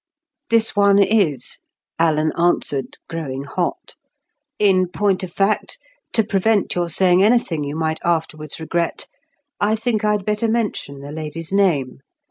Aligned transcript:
"This 0.49 0.75
one 0.75 0.97
is," 0.97 1.59
Alan 1.99 2.31
answered, 2.35 2.97
growing 3.07 3.43
hot. 3.43 3.93
"In 4.57 4.87
point 4.87 5.21
of 5.21 5.31
fact, 5.31 5.77
to 6.13 6.23
prevent 6.23 6.73
your 6.73 6.89
saying 6.89 7.21
anything 7.21 7.63
you 7.63 7.75
might 7.75 7.99
afterwards 8.03 8.59
regret, 8.59 9.05
I 9.59 9.75
think 9.75 10.03
I'd 10.03 10.25
better 10.25 10.47
mention 10.47 11.01
the 11.01 11.11
lady's 11.11 11.53
name. 11.53 11.99